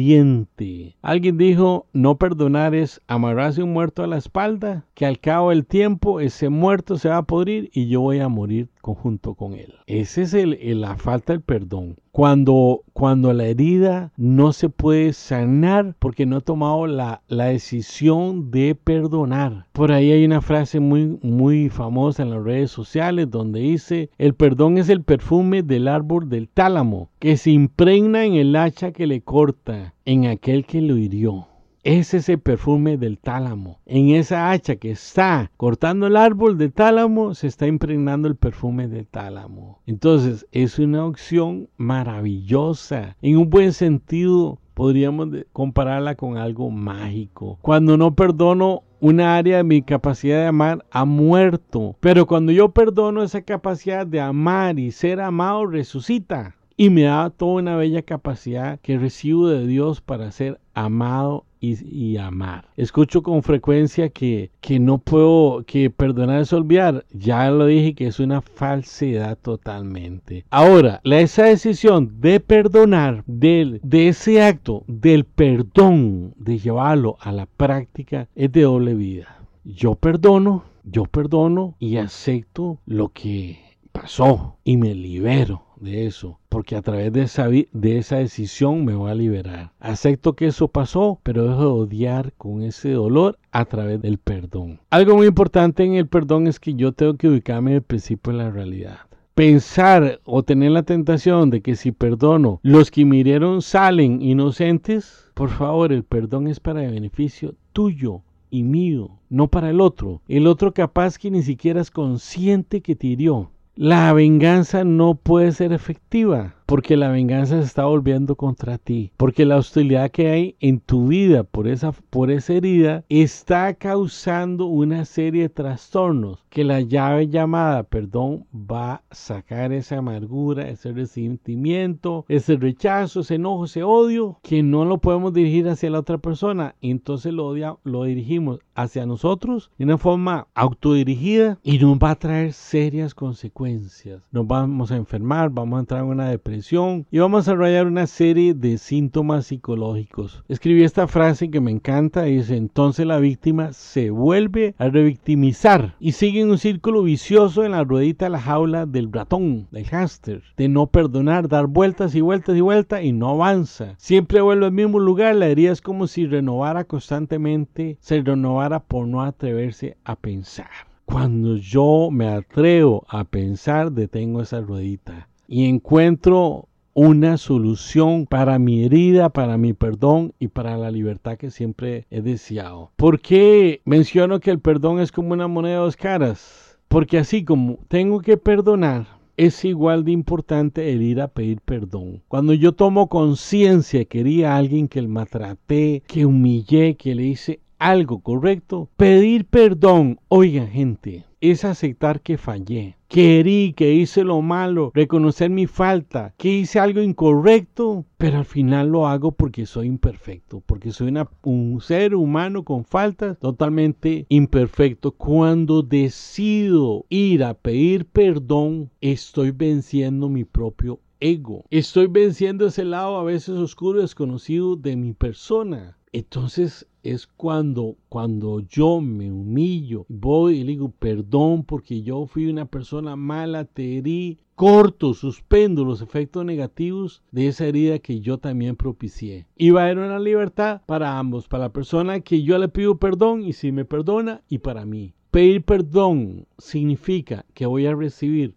Alguien 1.01 1.37
dijo, 1.37 1.87
no 1.93 2.17
perdonar 2.17 2.75
es 2.75 3.01
amarrarse 3.07 3.63
un 3.63 3.73
muerto 3.73 4.03
a 4.03 4.07
la 4.07 4.17
espalda, 4.17 4.85
que 4.93 5.05
al 5.05 5.19
cabo 5.19 5.49
del 5.49 5.65
tiempo 5.65 6.19
ese 6.19 6.49
muerto 6.49 6.97
se 6.97 7.09
va 7.09 7.17
a 7.17 7.23
podrir 7.23 7.69
y 7.73 7.87
yo 7.87 8.01
voy 8.01 8.19
a 8.19 8.29
morir 8.29 8.69
conjunto 8.81 9.35
con 9.35 9.53
él. 9.53 9.75
Esa 9.87 10.21
es 10.21 10.33
la 10.33 10.97
falta 10.97 11.33
del 11.33 11.41
perdón. 11.41 11.97
Cuando, 12.11 12.81
cuando 12.91 13.31
la 13.31 13.45
herida 13.45 14.11
no 14.17 14.51
se 14.51 14.67
puede 14.67 15.13
sanar 15.13 15.95
porque 15.97 16.25
no 16.25 16.39
he 16.39 16.41
tomado 16.41 16.85
la, 16.87 17.21
la 17.29 17.45
decisión 17.45 18.51
de 18.51 18.75
perdonar. 18.75 19.67
Por 19.71 19.93
ahí 19.93 20.11
hay 20.11 20.25
una 20.25 20.41
frase 20.41 20.81
muy, 20.81 21.17
muy 21.21 21.69
famosa 21.69 22.23
en 22.23 22.31
las 22.31 22.43
redes 22.43 22.71
sociales 22.71 23.29
donde 23.31 23.61
dice, 23.61 24.09
el 24.17 24.33
perdón 24.33 24.77
es 24.77 24.89
el 24.89 25.03
perfume 25.03 25.63
del 25.63 25.87
árbol 25.87 26.27
del 26.27 26.49
tálamo 26.49 27.09
que 27.19 27.37
se 27.37 27.51
impregna 27.51 28.25
en 28.25 28.33
el 28.33 28.55
hacha 28.55 28.91
que 28.91 29.07
le 29.07 29.21
corta, 29.21 29.93
en 30.03 30.25
aquel 30.25 30.65
que 30.65 30.81
lo 30.81 30.97
hirió. 30.97 31.47
Es 31.83 32.13
ese 32.13 32.37
perfume 32.37 32.97
del 32.97 33.17
tálamo. 33.17 33.79
En 33.87 34.09
esa 34.09 34.51
hacha 34.51 34.75
que 34.75 34.91
está 34.91 35.49
cortando 35.57 36.05
el 36.05 36.15
árbol 36.15 36.59
del 36.59 36.71
tálamo, 36.71 37.33
se 37.33 37.47
está 37.47 37.65
impregnando 37.65 38.27
el 38.27 38.35
perfume 38.35 38.87
del 38.87 39.07
tálamo. 39.07 39.79
Entonces, 39.87 40.45
es 40.51 40.77
una 40.77 41.03
opción 41.03 41.69
maravillosa. 41.77 43.17
En 43.23 43.37
un 43.37 43.49
buen 43.49 43.73
sentido, 43.73 44.59
podríamos 44.75 45.29
compararla 45.53 46.13
con 46.13 46.37
algo 46.37 46.69
mágico. 46.69 47.57
Cuando 47.63 47.97
no 47.97 48.13
perdono 48.13 48.83
una 48.99 49.35
área 49.35 49.57
de 49.57 49.63
mi 49.63 49.81
capacidad 49.81 50.37
de 50.37 50.47
amar 50.47 50.85
ha 50.91 51.05
muerto. 51.05 51.95
Pero 51.99 52.27
cuando 52.27 52.51
yo 52.51 52.69
perdono 52.69 53.23
esa 53.23 53.41
capacidad 53.41 54.05
de 54.05 54.21
amar 54.21 54.77
y 54.77 54.91
ser 54.91 55.19
amado, 55.19 55.65
resucita. 55.65 56.55
Y 56.77 56.91
me 56.91 57.03
da 57.03 57.31
toda 57.31 57.53
una 57.53 57.75
bella 57.75 58.03
capacidad 58.03 58.79
que 58.81 58.99
recibo 58.99 59.47
de 59.47 59.65
Dios 59.65 60.01
para 60.01 60.31
ser 60.31 60.59
amado 60.75 61.45
y, 61.61 62.17
amar. 62.17 62.67
Escucho 62.75 63.21
con 63.21 63.43
frecuencia 63.43 64.09
que, 64.09 64.51
que 64.59 64.79
no 64.79 64.97
puedo, 64.97 65.63
que 65.65 65.89
perdonar 65.89 66.41
es 66.41 66.51
olvidar. 66.53 67.05
Ya 67.13 67.49
lo 67.51 67.67
dije 67.67 67.93
que 67.93 68.07
es 68.07 68.19
una 68.19 68.41
falsedad 68.41 69.37
totalmente. 69.37 70.45
Ahora, 70.49 70.99
la, 71.03 71.21
esa 71.21 71.45
decisión 71.45 72.19
de 72.19 72.39
perdonar, 72.39 73.23
de, 73.27 73.79
de 73.83 74.07
ese 74.07 74.41
acto 74.41 74.83
del 74.87 75.25
perdón, 75.25 76.33
de 76.37 76.57
llevarlo 76.57 77.17
a 77.19 77.31
la 77.31 77.45
práctica, 77.45 78.27
es 78.35 78.51
de 78.51 78.61
doble 78.61 78.95
vida. 78.95 79.37
Yo 79.63 79.95
perdono, 79.95 80.63
yo 80.83 81.03
perdono 81.03 81.75
y 81.77 81.97
acepto 81.97 82.79
lo 82.87 83.09
que 83.09 83.59
pasó 83.91 84.57
y 84.63 84.77
me 84.77 84.95
libero 84.95 85.70
de 85.81 86.05
eso, 86.05 86.39
porque 86.47 86.75
a 86.75 86.81
través 86.81 87.11
de 87.11 87.23
esa, 87.23 87.49
de 87.49 87.97
esa 87.97 88.17
decisión 88.17 88.85
me 88.85 88.95
voy 88.95 89.11
a 89.11 89.15
liberar. 89.15 89.73
Acepto 89.79 90.33
que 90.33 90.47
eso 90.47 90.67
pasó, 90.69 91.19
pero 91.23 91.43
dejo 91.43 91.59
de 91.59 91.65
odiar 91.65 92.33
con 92.33 92.61
ese 92.61 92.91
dolor 92.91 93.37
a 93.51 93.65
través 93.65 94.01
del 94.01 94.17
perdón. 94.17 94.79
Algo 94.89 95.17
muy 95.17 95.27
importante 95.27 95.83
en 95.83 95.95
el 95.95 96.07
perdón 96.07 96.47
es 96.47 96.59
que 96.59 96.75
yo 96.75 96.93
tengo 96.93 97.15
que 97.15 97.27
ubicarme 97.27 97.71
en 97.71 97.77
el 97.77 97.83
principio 97.83 98.31
de 98.31 98.39
la 98.39 98.51
realidad 98.51 98.99
pensar 99.33 100.19
o 100.25 100.43
tener 100.43 100.71
la 100.71 100.83
tentación 100.83 101.49
de 101.49 101.61
que 101.61 101.75
si 101.75 101.91
perdono, 101.91 102.59
los 102.63 102.91
que 102.91 103.05
mirieron 103.05 103.61
salen 103.61 104.21
inocentes, 104.21 105.29
por 105.33 105.49
favor, 105.49 105.91
el 105.93 106.03
perdón 106.03 106.47
es 106.47 106.59
para 106.59 106.83
el 106.83 106.91
beneficio 106.91 107.55
tuyo 107.73 108.21
y 108.51 108.63
mío, 108.63 109.17
no 109.29 109.47
para 109.47 109.69
el 109.69 109.81
otro. 109.81 110.21
El 110.27 110.45
otro 110.45 110.73
capaz 110.73 111.17
que 111.17 111.31
ni 111.31 111.41
siquiera 111.41 111.81
es 111.81 111.89
consciente 111.89 112.81
que 112.81 112.95
te 112.95 113.07
hirió. 113.07 113.49
La 113.83 114.13
venganza 114.13 114.83
no 114.83 115.15
puede 115.15 115.53
ser 115.53 115.73
efectiva 115.73 116.53
porque 116.71 116.95
la 116.95 117.09
venganza 117.09 117.59
se 117.59 117.65
está 117.65 117.83
volviendo 117.83 118.37
contra 118.37 118.77
ti, 118.77 119.11
porque 119.17 119.43
la 119.43 119.57
hostilidad 119.57 120.09
que 120.09 120.29
hay 120.29 120.55
en 120.61 120.79
tu 120.79 121.07
vida 121.07 121.43
por 121.43 121.67
esa, 121.67 121.91
por 121.91 122.31
esa 122.31 122.53
herida 122.53 123.03
está 123.09 123.73
causando 123.73 124.67
una 124.67 125.03
serie 125.03 125.41
de 125.41 125.49
trastornos 125.49 126.45
que 126.49 126.63
la 126.63 126.79
llave 126.79 127.27
llamada 127.27 127.83
perdón 127.83 128.45
va 128.53 128.93
a 128.93 129.03
sacar 129.11 129.73
esa 129.73 129.97
amargura, 129.97 130.69
ese 130.69 130.93
resentimiento, 130.93 132.23
ese 132.29 132.55
rechazo, 132.55 133.19
ese 133.19 133.35
enojo, 133.35 133.65
ese 133.65 133.83
odio 133.83 134.39
que 134.41 134.63
no 134.63 134.85
lo 134.85 134.99
podemos 134.99 135.33
dirigir 135.33 135.67
hacia 135.67 135.89
la 135.89 135.99
otra 135.99 136.19
persona, 136.19 136.75
entonces 136.79 137.33
lo, 137.33 137.53
lo 137.83 138.03
dirigimos 138.05 138.59
hacia 138.75 139.05
nosotros 139.05 139.71
de 139.77 139.83
una 139.83 139.97
forma 139.97 140.47
autodirigida 140.53 141.59
y 141.63 141.79
nos 141.79 141.97
va 141.97 142.11
a 142.11 142.15
traer 142.15 142.53
serias 142.53 143.13
consecuencias. 143.13 144.21
Nos 144.31 144.47
vamos 144.47 144.89
a 144.91 144.95
enfermar, 144.95 145.49
vamos 145.49 145.75
a 145.75 145.79
entrar 145.81 146.01
en 146.01 146.07
una 146.07 146.29
depresión 146.29 146.60
y 146.69 147.17
vamos 147.17 147.47
a 147.47 147.51
desarrollar 147.51 147.87
una 147.87 148.05
serie 148.05 148.53
de 148.53 148.77
síntomas 148.77 149.47
psicológicos. 149.47 150.43
Escribí 150.47 150.83
esta 150.83 151.07
frase 151.07 151.49
que 151.49 151.59
me 151.59 151.71
encanta, 151.71 152.23
dice, 152.23 152.55
entonces 152.55 153.07
la 153.07 153.17
víctima 153.17 153.73
se 153.73 154.11
vuelve 154.11 154.75
a 154.77 154.89
revictimizar 154.89 155.95
y 155.99 156.11
sigue 156.11 156.41
en 156.41 156.51
un 156.51 156.59
círculo 156.59 157.01
vicioso 157.01 157.63
en 157.63 157.71
la 157.71 157.83
ruedita 157.83 158.25
de 158.25 158.31
la 158.31 158.39
jaula 158.39 158.85
del 158.85 159.11
ratón, 159.11 159.67
del 159.71 159.87
hámster, 159.87 160.43
de 160.55 160.69
no 160.69 160.87
perdonar, 160.87 161.47
dar 161.47 161.65
vueltas 161.65 162.13
y 162.13 162.21
vueltas 162.21 162.55
y 162.55 162.61
vueltas 162.61 163.03
y 163.03 163.11
no 163.11 163.29
avanza. 163.29 163.95
Siempre 163.97 164.41
vuelve 164.41 164.67
al 164.67 164.71
mismo 164.71 164.99
lugar, 164.99 165.35
la 165.35 165.47
herida 165.47 165.71
es 165.71 165.81
como 165.81 166.05
si 166.05 166.27
renovara 166.27 166.83
constantemente, 166.83 167.97
se 168.01 168.21
renovara 168.21 168.79
por 168.81 169.07
no 169.07 169.23
atreverse 169.23 169.97
a 170.03 170.15
pensar. 170.15 170.69
Cuando 171.05 171.57
yo 171.57 172.09
me 172.11 172.27
atrevo 172.27 173.03
a 173.09 173.23
pensar, 173.23 173.91
detengo 173.91 174.41
esa 174.41 174.61
ruedita 174.61 175.27
y 175.51 175.65
encuentro 175.65 176.69
una 176.93 177.35
solución 177.35 178.25
para 178.25 178.57
mi 178.57 178.85
herida, 178.85 179.27
para 179.27 179.57
mi 179.57 179.73
perdón 179.73 180.33
y 180.39 180.47
para 180.47 180.77
la 180.77 180.89
libertad 180.91 181.37
que 181.37 181.51
siempre 181.51 182.05
he 182.09 182.21
deseado. 182.21 182.91
¿Por 182.95 183.19
qué 183.19 183.81
menciono 183.83 184.39
que 184.39 184.49
el 184.49 184.61
perdón 184.61 185.01
es 185.01 185.11
como 185.11 185.33
una 185.33 185.49
moneda 185.49 185.73
de 185.73 185.81
dos 185.81 185.97
caras? 185.97 186.79
Porque 186.87 187.17
así 187.17 187.43
como 187.43 187.79
tengo 187.89 188.21
que 188.21 188.37
perdonar, 188.37 189.07
es 189.35 189.65
igual 189.65 190.05
de 190.05 190.13
importante 190.13 190.93
el 190.93 191.01
ir 191.01 191.19
a 191.19 191.27
pedir 191.27 191.59
perdón. 191.59 192.23
Cuando 192.29 192.53
yo 192.53 192.71
tomo 192.71 193.09
conciencia 193.09 194.05
que 194.05 194.19
quería 194.19 194.53
a 194.53 194.57
alguien 194.57 194.87
que 194.87 194.99
el 194.99 195.09
maltraté, 195.09 196.01
que 196.07 196.25
humillé, 196.25 196.95
que 196.95 197.13
le 197.13 197.23
hice 197.23 197.59
algo 197.77 198.19
correcto, 198.19 198.87
pedir 198.95 199.43
perdón, 199.43 200.17
oiga 200.29 200.65
gente, 200.65 201.25
es 201.41 201.65
aceptar 201.65 202.21
que 202.21 202.37
fallé, 202.37 202.97
que 203.07 203.39
herí, 203.39 203.73
que 203.73 203.93
hice 203.93 204.23
lo 204.23 204.41
malo, 204.41 204.91
reconocer 204.93 205.49
mi 205.49 205.67
falta, 205.67 206.33
que 206.37 206.49
hice 206.49 206.79
algo 206.79 207.01
incorrecto, 207.01 208.05
pero 208.17 208.37
al 208.37 208.45
final 208.45 208.89
lo 208.89 209.07
hago 209.07 209.31
porque 209.31 209.65
soy 209.65 209.87
imperfecto, 209.87 210.61
porque 210.65 210.91
soy 210.91 211.13
un 211.43 211.81
ser 211.81 212.15
humano 212.15 212.63
con 212.63 212.85
faltas 212.85 213.39
totalmente 213.39 214.27
imperfecto. 214.29 215.11
Cuando 215.11 215.81
decido 215.81 217.05
ir 217.09 217.43
a 217.43 217.55
pedir 217.55 218.05
perdón, 218.05 218.91
estoy 219.01 219.51
venciendo 219.51 220.29
mi 220.29 220.45
propio 220.45 220.99
ego. 221.19 221.65
Estoy 221.69 222.07
venciendo 222.07 222.67
ese 222.67 222.83
lado 222.83 223.17
a 223.17 223.23
veces 223.23 223.57
oscuro 223.57 223.99
y 223.99 224.01
desconocido 224.01 224.75
de 224.75 224.95
mi 224.95 225.13
persona. 225.13 225.97
Entonces 226.13 226.87
es 227.03 227.25
cuando, 227.25 227.95
cuando 228.09 228.59
yo 228.59 228.99
me 228.99 229.31
humillo, 229.31 230.05
voy 230.09 230.59
y 230.59 230.63
le 230.63 230.71
digo 230.73 230.91
perdón 230.91 231.63
porque 231.63 232.01
yo 232.01 232.25
fui 232.25 232.47
una 232.47 232.65
persona 232.65 233.15
mala, 233.15 233.63
te 233.63 233.97
herí, 233.97 234.37
corto, 234.55 235.13
suspendo 235.13 235.85
los 235.85 236.01
efectos 236.01 236.43
negativos 236.43 237.23
de 237.31 237.47
esa 237.47 237.65
herida 237.65 237.99
que 237.99 238.19
yo 238.19 238.39
también 238.39 238.75
propicié. 238.75 239.47
Y 239.55 239.69
va 239.69 239.81
a 239.81 239.85
haber 239.85 239.99
una 239.99 240.19
libertad 240.19 240.81
para 240.85 241.17
ambos, 241.17 241.47
para 241.47 241.65
la 241.65 241.73
persona 241.73 242.19
que 242.19 242.43
yo 242.43 242.57
le 242.57 242.67
pido 242.67 242.97
perdón 242.97 243.43
y 243.43 243.53
si 243.53 243.71
me 243.71 243.85
perdona 243.85 244.41
y 244.49 244.57
para 244.57 244.85
mí. 244.85 245.13
Pedir 245.31 245.63
perdón 245.63 246.45
significa 246.57 247.45
que 247.53 247.65
voy 247.65 247.85
a 247.85 247.95
recibir 247.95 248.53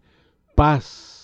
paz 0.55 1.14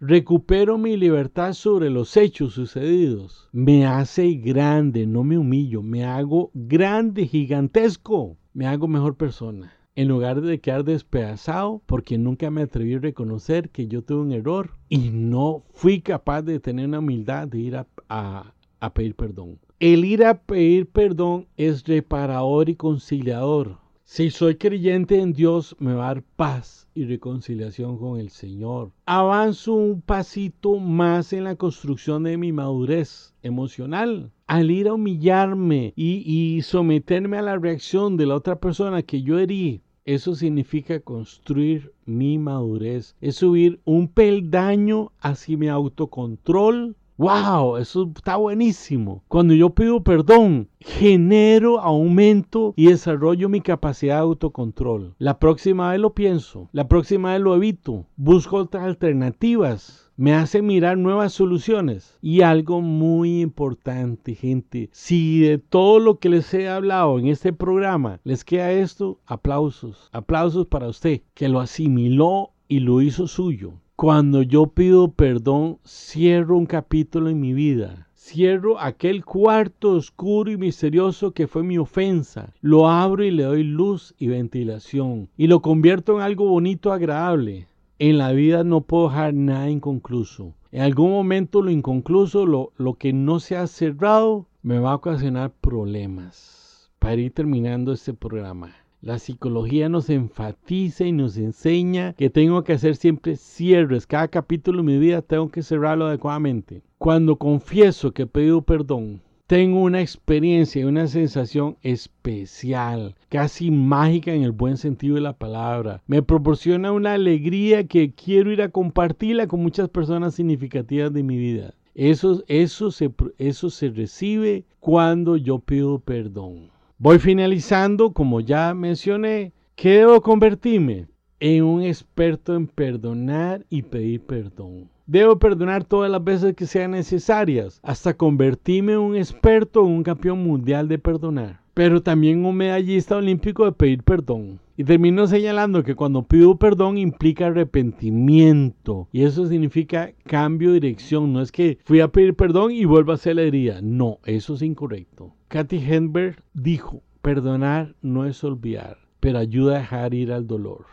recupero 0.00 0.78
mi 0.78 0.96
libertad 0.96 1.52
sobre 1.52 1.90
los 1.90 2.16
hechos 2.16 2.54
sucedidos. 2.54 3.48
Me 3.52 3.86
hace 3.86 4.34
grande, 4.34 5.06
no 5.06 5.24
me 5.24 5.38
humillo, 5.38 5.82
me 5.82 6.04
hago 6.04 6.50
grande, 6.54 7.26
gigantesco. 7.26 8.36
Me 8.54 8.66
hago 8.66 8.88
mejor 8.88 9.16
persona. 9.16 9.72
en 9.94 10.06
lugar 10.06 10.40
de 10.40 10.60
quedar 10.60 10.84
despedazado 10.84 11.82
porque 11.86 12.18
nunca 12.18 12.52
me 12.52 12.62
atreví 12.62 12.94
a 12.94 13.00
reconocer 13.00 13.70
que 13.70 13.88
yo 13.88 14.02
tuve 14.02 14.20
un 14.20 14.30
error 14.30 14.70
y 14.88 15.10
no 15.10 15.64
fui 15.72 16.00
capaz 16.00 16.42
de 16.42 16.60
tener 16.60 16.86
una 16.86 17.00
humildad 17.00 17.48
de 17.48 17.58
ir 17.58 17.76
a, 17.76 18.54
a 18.80 18.94
pedir 18.94 19.16
perdón. 19.16 19.58
El 19.80 20.04
ir 20.04 20.24
a 20.24 20.40
pedir 20.40 20.86
perdón 20.86 21.48
es 21.56 21.84
reparador 21.84 22.68
y 22.68 22.76
conciliador. 22.76 23.78
Si 24.10 24.30
soy 24.30 24.56
creyente 24.56 25.20
en 25.20 25.34
Dios, 25.34 25.76
me 25.78 25.92
va 25.92 26.04
a 26.04 26.14
dar 26.14 26.22
paz 26.22 26.88
y 26.94 27.04
reconciliación 27.04 27.98
con 27.98 28.18
el 28.18 28.30
Señor. 28.30 28.90
Avanzo 29.04 29.74
un 29.74 30.00
pasito 30.00 30.76
más 30.76 31.34
en 31.34 31.44
la 31.44 31.56
construcción 31.56 32.22
de 32.22 32.38
mi 32.38 32.50
madurez 32.50 33.34
emocional. 33.42 34.32
Al 34.46 34.70
ir 34.70 34.88
a 34.88 34.94
humillarme 34.94 35.92
y, 35.94 36.58
someterme 36.62 37.36
a 37.36 37.42
la 37.42 37.58
reacción 37.58 38.16
de 38.16 38.24
la 38.24 38.36
otra 38.36 38.58
persona 38.58 39.02
que 39.02 39.20
yo 39.20 39.38
herí, 39.38 39.82
eso 40.06 40.34
significa 40.34 41.00
construir 41.00 41.92
mi 42.06 42.38
madurez. 42.38 43.14
Es 43.20 43.36
subir 43.36 43.78
un 43.84 44.08
peldaño 44.08 45.12
hacia 45.20 45.58
mi 45.58 45.68
autocontrol 45.68 46.96
¡Wow! 47.18 47.78
Eso 47.78 48.12
está 48.14 48.36
buenísimo. 48.36 49.24
Cuando 49.26 49.52
yo 49.52 49.70
pido 49.70 50.04
perdón, 50.04 50.68
genero, 50.78 51.80
aumento 51.80 52.74
y 52.76 52.86
desarrollo 52.86 53.48
mi 53.48 53.60
capacidad 53.60 54.14
de 54.14 54.20
autocontrol. 54.20 55.16
La 55.18 55.40
próxima 55.40 55.90
vez 55.90 55.98
lo 55.98 56.14
pienso, 56.14 56.68
la 56.70 56.86
próxima 56.86 57.32
vez 57.32 57.40
lo 57.40 57.56
evito, 57.56 58.06
busco 58.16 58.58
otras 58.58 58.84
alternativas. 58.84 60.12
Me 60.16 60.32
hace 60.32 60.62
mirar 60.62 60.96
nuevas 60.96 61.32
soluciones. 61.32 62.16
Y 62.22 62.42
algo 62.42 62.80
muy 62.82 63.40
importante, 63.40 64.36
gente. 64.36 64.88
Si 64.92 65.40
de 65.40 65.58
todo 65.58 65.98
lo 65.98 66.20
que 66.20 66.28
les 66.28 66.54
he 66.54 66.68
hablado 66.68 67.18
en 67.18 67.26
este 67.26 67.52
programa 67.52 68.20
les 68.22 68.44
queda 68.44 68.70
esto, 68.70 69.18
aplausos. 69.26 70.08
Aplausos 70.12 70.66
para 70.66 70.86
usted, 70.86 71.22
que 71.34 71.48
lo 71.48 71.58
asimiló 71.58 72.50
y 72.68 72.78
lo 72.78 73.02
hizo 73.02 73.26
suyo. 73.26 73.74
Cuando 74.00 74.42
yo 74.42 74.68
pido 74.68 75.10
perdón, 75.10 75.80
cierro 75.84 76.56
un 76.56 76.66
capítulo 76.66 77.30
en 77.30 77.40
mi 77.40 77.52
vida. 77.52 78.06
Cierro 78.14 78.78
aquel 78.78 79.24
cuarto 79.24 79.90
oscuro 79.90 80.52
y 80.52 80.56
misterioso 80.56 81.32
que 81.32 81.48
fue 81.48 81.64
mi 81.64 81.78
ofensa. 81.78 82.54
Lo 82.60 82.88
abro 82.88 83.24
y 83.24 83.32
le 83.32 83.42
doy 83.42 83.64
luz 83.64 84.14
y 84.16 84.28
ventilación. 84.28 85.30
Y 85.36 85.48
lo 85.48 85.62
convierto 85.62 86.14
en 86.14 86.20
algo 86.22 86.46
bonito, 86.48 86.92
agradable. 86.92 87.66
En 87.98 88.18
la 88.18 88.30
vida 88.30 88.62
no 88.62 88.82
puedo 88.82 89.08
dejar 89.08 89.34
nada 89.34 89.68
inconcluso. 89.68 90.54
En 90.70 90.82
algún 90.82 91.10
momento 91.10 91.60
lo 91.60 91.72
inconcluso, 91.72 92.46
lo, 92.46 92.70
lo 92.76 92.94
que 92.94 93.12
no 93.12 93.40
se 93.40 93.56
ha 93.56 93.66
cerrado, 93.66 94.46
me 94.62 94.78
va 94.78 94.92
a 94.92 94.94
ocasionar 94.94 95.50
problemas. 95.60 96.88
Para 97.00 97.16
ir 97.16 97.32
terminando 97.32 97.92
este 97.92 98.14
programa. 98.14 98.76
La 99.00 99.20
psicología 99.20 99.88
nos 99.88 100.10
enfatiza 100.10 101.04
y 101.04 101.12
nos 101.12 101.36
enseña 101.36 102.14
que 102.14 102.30
tengo 102.30 102.64
que 102.64 102.72
hacer 102.72 102.96
siempre 102.96 103.36
cierres. 103.36 104.08
Cada 104.08 104.26
capítulo 104.26 104.78
de 104.78 104.82
mi 104.92 104.98
vida 104.98 105.22
tengo 105.22 105.50
que 105.50 105.62
cerrarlo 105.62 106.06
adecuadamente. 106.06 106.82
Cuando 106.98 107.36
confieso 107.36 108.10
que 108.10 108.22
he 108.22 108.26
pedido 108.26 108.62
perdón, 108.62 109.22
tengo 109.46 109.82
una 109.82 110.00
experiencia 110.00 110.82
y 110.82 110.84
una 110.84 111.06
sensación 111.06 111.76
especial, 111.82 113.14
casi 113.28 113.70
mágica 113.70 114.32
en 114.34 114.42
el 114.42 114.50
buen 114.50 114.76
sentido 114.76 115.14
de 115.14 115.20
la 115.20 115.32
palabra. 115.32 116.02
Me 116.08 116.20
proporciona 116.20 116.90
una 116.90 117.12
alegría 117.12 117.86
que 117.86 118.12
quiero 118.12 118.50
ir 118.50 118.62
a 118.62 118.70
compartirla 118.70 119.46
con 119.46 119.62
muchas 119.62 119.88
personas 119.88 120.34
significativas 120.34 121.12
de 121.12 121.22
mi 121.22 121.36
vida. 121.36 121.72
Eso, 121.94 122.42
eso, 122.48 122.90
se, 122.90 123.12
eso 123.38 123.70
se 123.70 123.90
recibe 123.90 124.64
cuando 124.80 125.36
yo 125.36 125.60
pido 125.60 126.00
perdón. 126.00 126.70
Voy 127.00 127.20
finalizando, 127.20 128.12
como 128.12 128.40
ya 128.40 128.74
mencioné, 128.74 129.52
¿qué 129.76 129.98
debo 129.98 130.20
convertirme? 130.20 131.06
En 131.38 131.62
un 131.62 131.84
experto 131.84 132.56
en 132.56 132.66
perdonar 132.66 133.64
y 133.70 133.82
pedir 133.82 134.22
perdón. 134.22 134.90
Debo 135.06 135.38
perdonar 135.38 135.84
todas 135.84 136.10
las 136.10 136.24
veces 136.24 136.56
que 136.56 136.66
sean 136.66 136.90
necesarias, 136.90 137.78
hasta 137.84 138.14
convertirme 138.14 138.94
en 138.94 138.98
un 138.98 139.16
experto 139.16 139.86
en 139.86 139.92
un 139.92 140.02
campeón 140.02 140.42
mundial 140.42 140.88
de 140.88 140.98
perdonar. 140.98 141.60
Pero 141.72 142.02
también 142.02 142.44
un 142.44 142.56
medallista 142.56 143.16
olímpico 143.16 143.64
de 143.64 143.70
pedir 143.70 144.02
perdón. 144.02 144.58
Y 144.76 144.82
termino 144.82 145.28
señalando 145.28 145.84
que 145.84 145.94
cuando 145.94 146.24
pido 146.24 146.56
perdón 146.56 146.98
implica 146.98 147.46
arrepentimiento. 147.46 149.06
Y 149.12 149.22
eso 149.22 149.46
significa 149.46 150.10
cambio 150.24 150.70
de 150.70 150.80
dirección. 150.80 151.32
No 151.32 151.42
es 151.42 151.52
que 151.52 151.78
fui 151.84 152.00
a 152.00 152.08
pedir 152.08 152.34
perdón 152.34 152.72
y 152.72 152.86
vuelvo 152.86 153.12
a 153.12 153.14
hacer 153.14 153.36
la 153.36 153.42
herida. 153.42 153.78
No, 153.82 154.18
eso 154.24 154.54
es 154.54 154.62
incorrecto. 154.62 155.32
Kathy 155.48 155.78
Henberg 155.78 156.44
dijo, 156.52 157.02
perdonar 157.22 157.94
no 158.02 158.26
es 158.26 158.44
olvidar, 158.44 158.98
pero 159.18 159.38
ayuda 159.38 159.76
a 159.76 159.78
dejar 159.78 160.12
ir 160.12 160.30
al 160.30 160.46
dolor. 160.46 160.84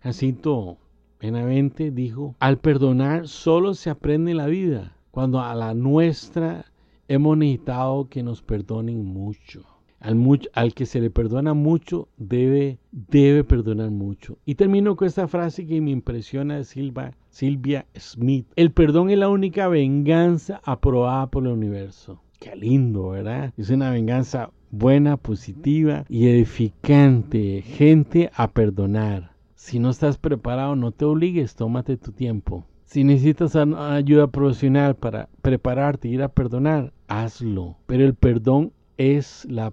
Jacinto 0.00 0.78
Benavente 1.20 1.90
dijo, 1.90 2.34
al 2.38 2.56
perdonar 2.56 3.28
solo 3.28 3.74
se 3.74 3.90
aprende 3.90 4.32
la 4.32 4.46
vida, 4.46 4.96
cuando 5.10 5.38
a 5.38 5.54
la 5.54 5.74
nuestra 5.74 6.64
hemos 7.08 7.36
necesitado 7.36 8.08
que 8.08 8.22
nos 8.22 8.40
perdonen 8.40 9.04
mucho. 9.04 9.66
Al, 10.00 10.72
que 10.72 10.86
se 10.86 11.02
le 11.02 11.10
perdona 11.10 11.52
mucho, 11.52 12.08
debe, 12.16 12.78
debe 12.90 13.44
perdonar 13.44 13.90
mucho. 13.90 14.38
Y 14.46 14.54
termino 14.54 14.96
con 14.96 15.08
esta 15.08 15.28
frase 15.28 15.66
que 15.66 15.82
me 15.82 15.90
impresiona 15.90 16.56
de 16.56 16.64
Silvia 16.64 17.86
Smith. 17.98 18.46
El 18.56 18.70
perdón 18.70 19.10
es 19.10 19.18
la 19.18 19.28
única 19.28 19.68
venganza 19.68 20.62
aprobada 20.64 21.26
por 21.26 21.46
el 21.46 21.52
universo. 21.52 22.23
Qué 22.44 22.54
lindo, 22.56 23.08
¿verdad? 23.08 23.54
Es 23.56 23.70
una 23.70 23.90
venganza 23.90 24.50
buena, 24.70 25.16
positiva 25.16 26.04
y 26.10 26.28
edificante. 26.28 27.62
Gente 27.62 28.30
a 28.34 28.50
perdonar. 28.50 29.32
Si 29.54 29.78
no 29.78 29.88
estás 29.88 30.18
preparado, 30.18 30.76
no 30.76 30.92
te 30.92 31.06
obligues, 31.06 31.54
tómate 31.54 31.96
tu 31.96 32.12
tiempo. 32.12 32.66
Si 32.84 33.02
necesitas 33.02 33.56
ayuda 33.56 34.26
profesional 34.26 34.94
para 34.94 35.30
prepararte 35.40 36.08
y 36.08 36.12
ir 36.12 36.22
a 36.22 36.28
perdonar, 36.28 36.92
hazlo. 37.08 37.78
Pero 37.86 38.04
el 38.04 38.14
perdón 38.14 38.72
es 38.98 39.46
la 39.46 39.72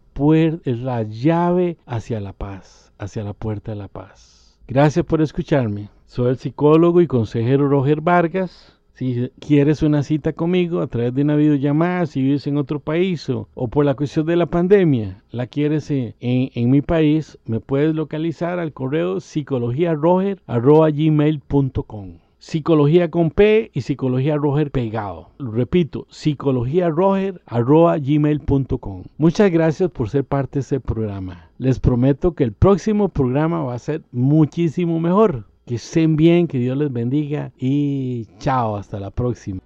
es 0.64 0.80
la 0.80 1.04
llave 1.04 1.78
hacia 1.86 2.22
la 2.22 2.32
paz, 2.32 2.94
hacia 2.98 3.26
la 3.26 3.34
puerta 3.34 3.74
de 3.74 3.80
la 3.80 3.90
paz. 3.90 4.58
Gracias 4.66 5.06
por 5.06 5.22
escucharme. 5.22 5.90
Soy 6.06 6.30
el 6.30 6.38
psicólogo 6.38 7.02
y 7.02 7.08
consejero 7.08 7.68
Roger 7.68 8.00
Vargas. 8.00 8.80
Si 8.94 9.30
quieres 9.40 9.84
una 9.84 10.04
cita 10.04 10.34
conmigo 10.34 10.82
a 10.82 10.88
través 10.88 11.14
de 11.14 11.22
una 11.24 11.36
videollamada, 11.36 12.06
si 12.06 12.22
vives 12.22 12.48
en 12.48 12.58
otro 12.58 12.80
país 12.80 13.30
o, 13.30 13.48
por 13.70 13.86
la 13.86 13.96
cuestión 13.96 14.26
de 14.26 14.36
la 14.36 14.48
pandemia, 14.48 15.24
la 15.32 15.48
quieres 15.48 15.90
en, 15.90 16.70
mi 16.70 16.82
país, 16.82 17.40
me 17.46 17.60
puedes 17.60 17.94
localizar 17.96 18.60
al 18.60 18.72
correo 18.74 19.20
psicologiaroger.gmail.com 19.20 22.14
Psicología 22.38 23.12
con 23.12 23.30
P 23.30 23.70
y 23.72 23.82
Psicología 23.82 24.36
Roger 24.36 24.72
pegado. 24.72 25.30
Repito, 25.38 26.08
psicologiaroger.gmail.com 26.10 29.04
Muchas 29.20 29.52
gracias 29.52 29.92
por 29.92 30.10
ser 30.10 30.26
parte 30.26 30.56
de 30.56 30.62
este 30.62 30.80
programa. 30.80 31.52
Les 31.60 31.80
prometo 31.80 32.34
que 32.34 32.44
el 32.44 32.54
próximo 32.54 33.10
programa 33.10 33.62
va 33.62 33.76
a 33.76 33.80
ser 33.80 34.02
muchísimo 34.12 35.00
mejor. 35.00 35.51
Que 35.72 35.76
estén 35.76 36.18
bien, 36.18 36.50
que 36.50 36.58
Dios 36.58 36.76
les 36.76 36.92
bendiga 36.92 37.54
y 37.58 38.28
chao, 38.40 38.76
hasta 38.76 39.00
la 39.00 39.10
próxima. 39.10 39.62